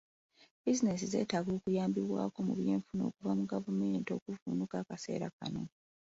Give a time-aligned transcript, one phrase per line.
[0.63, 5.63] Bizinensi zeetaaga okuyambibwako mu byenfuna okuva mu gavumenti okuvvuunuka akaseera kano.